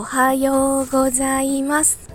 [0.00, 2.08] おはようございます。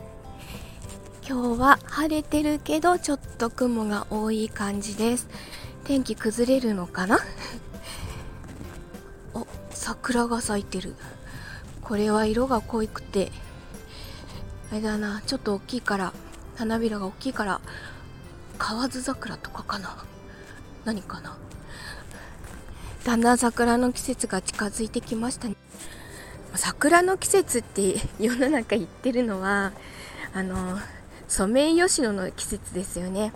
[1.24, 5.28] 今日は晴れてるけどちょっと雲が多い感じです。
[5.84, 7.20] 天気崩れるのかな？
[9.36, 10.96] お桜が咲いてる。
[11.84, 13.32] これは色が濃くて。
[14.72, 15.22] あれだな。
[15.28, 16.12] ちょっと大きいから
[16.56, 17.62] 花びらが大きいから
[18.58, 19.96] 河津桜とかかな？
[20.86, 21.38] 何かな？
[23.04, 25.56] だんだん桜の季節が近づいてきましたね。
[26.58, 29.74] 桜の季節って世の中言ってるのは
[30.34, 30.80] あの
[31.28, 33.34] ソメイヨシノの季節ですよね。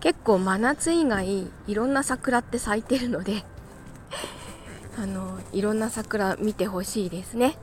[0.00, 3.42] 結構真夏以外いろんな桜って咲いてるので
[4.96, 7.58] あのいろんな桜見てほしいですね。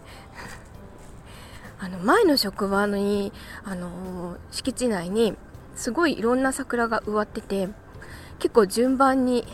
[1.79, 3.31] あの前の職場に
[3.63, 5.37] あの敷地内に
[5.75, 7.69] すごいいろんな桜が植わってて
[8.39, 9.45] 結構順番に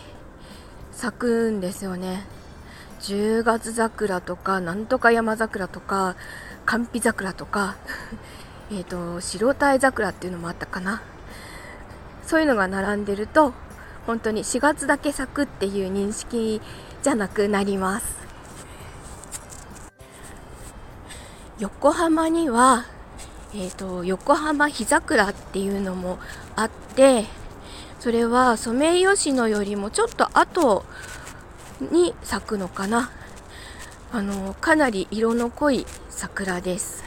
[0.91, 2.25] 咲くんですよね。
[3.01, 6.15] 10月桜とかなんとか山桜とか
[6.65, 7.75] 寒皮桜とか
[8.71, 11.01] えっと白鯛桜っていうのもあったかな。
[12.25, 13.53] そういうのが並んでると
[14.07, 16.61] 本当に4月だけ咲くっていう認識
[17.03, 18.21] じゃなくなります。
[21.59, 22.85] 横浜には、
[23.53, 26.17] えーと、横浜日桜っていうのも
[26.55, 27.25] あって
[27.99, 30.83] それはソメイヨシノよりもちょっと後
[31.89, 33.11] に咲くのかな。
[34.13, 37.03] あのかなり色の濃い桜です。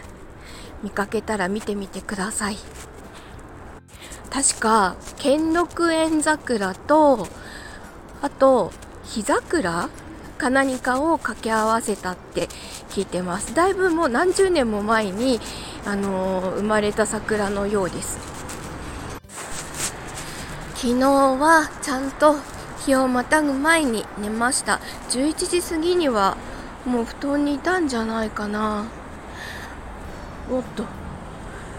[0.83, 2.57] 見かけたら見てみてください。
[4.31, 7.29] 確か兼六園桜と
[8.21, 8.73] あと
[9.05, 9.89] 日桜？
[10.37, 12.49] か何かを掛け合わせたって
[12.91, 13.55] 聞いてます。
[13.55, 15.41] だいぶもう何十年も前に、
[15.87, 18.19] あのー、生まれた桜のようです。
[20.75, 22.35] 昨日はちゃんと
[22.85, 24.79] 日をまたぐ前に寝ました。
[25.09, 26.37] 11時過ぎには
[26.85, 28.85] もう布団にいたんじゃないかな。
[30.51, 30.85] おっと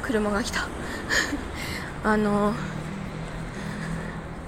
[0.02, 0.62] 車が来た。
[2.04, 2.54] あの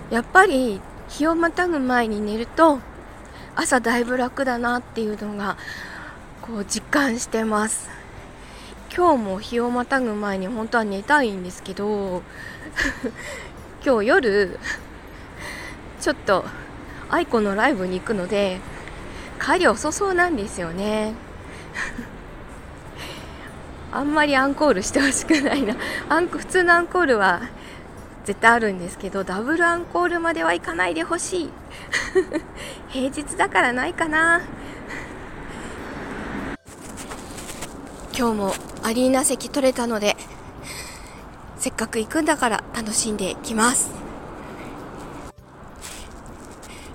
[0.10, 2.80] やっぱり日をまたぐ前に寝ると
[3.56, 5.58] 朝だいぶ楽だなっていうのが
[6.42, 7.90] こう実感してます。
[8.96, 12.24] 今日も日をまたぐ前に本当は寝たいんですけど
[13.86, 14.60] 今日夜
[16.02, 16.46] ちょっと
[17.10, 18.60] 愛子のライブに行くので
[19.40, 21.14] 帰り遅そうなんですよね。
[23.92, 25.76] あんまりアンコールしてほしくないな。
[26.10, 27.42] アン普通のアンコールは
[28.26, 31.50] 絶対あるんですけどダブルアンコールまではいかないでほしい。
[32.90, 34.42] 平日だからないかな。
[38.18, 38.54] 今日も
[38.84, 40.18] アリーナ席取れたので
[41.60, 44.07] せっかく行くんだから楽しんできます。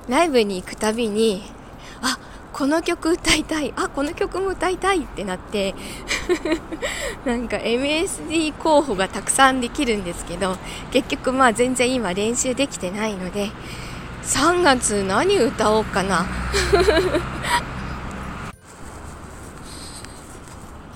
[0.09, 1.43] ライブに行くたびに
[2.03, 2.19] あ
[2.53, 5.75] この曲歌いたいあこの曲も歌いたいってなって
[7.25, 10.57] なんか MSD 候補がたくさんできるんですけど
[10.91, 13.51] 結局まあ全然今練習できてないので
[14.25, 16.27] 3月何歌おうかな。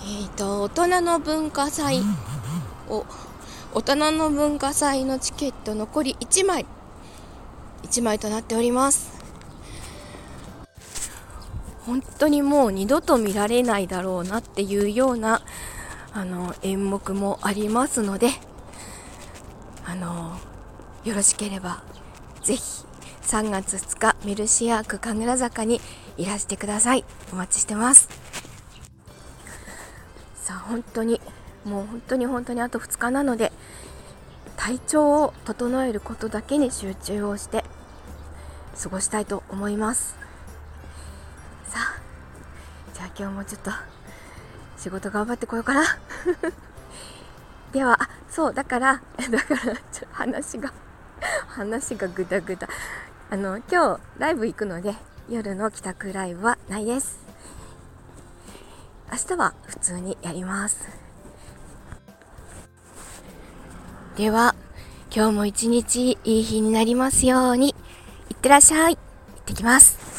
[0.09, 2.03] えっと大人の文化祭。
[2.89, 3.05] を
[3.75, 6.65] 大人の文化祭のチケット残り1枚
[7.86, 9.16] 1枚となっております。
[11.86, 15.42] 本当にもう二度と見られないだろうなっていうような
[16.12, 18.30] あの演目もありますので
[19.84, 20.36] あの
[21.04, 21.84] よろしければ
[22.42, 22.62] ぜひ
[23.22, 25.80] 3月2日メルシアーク神楽坂に
[26.16, 27.04] いらしてください。
[27.32, 28.08] お待ちしてます。
[30.34, 31.20] さあ本当に
[31.64, 33.53] もう本当に本当にあと2日なので
[34.56, 37.64] 体調を整えることだけに集中をして
[38.82, 40.14] 過ごしたいと思います。
[41.64, 42.00] さあ
[42.94, 43.70] じゃあ今日もちょっと
[44.76, 45.82] 仕事頑張ってこようかな。
[47.72, 50.72] ではあそうだから だからちょ話が
[51.48, 52.69] 話がぐだぐだ
[53.31, 54.95] あの今日ライブ行くので
[55.28, 57.18] 夜の帰宅ライブはないです。
[59.10, 60.89] 明日は普通にやります。
[64.16, 64.54] では
[65.15, 67.74] 今日も一日いい日になりますように。
[68.47, 68.95] ってらっしゃい。
[68.95, 70.16] 行ってきます。